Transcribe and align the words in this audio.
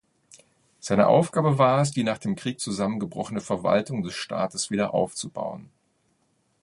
Seine 0.79 1.05
Aufgabe 1.05 1.59
war 1.59 1.79
es, 1.79 1.91
die 1.91 2.03
nach 2.03 2.17
dem 2.17 2.35
Krieg 2.35 2.59
zusammengebrochene 2.59 3.39
Verwaltung 3.39 4.01
des 4.01 4.15
Staates 4.15 4.71
wieder 4.71 4.95
aufzubauen. 4.95 5.69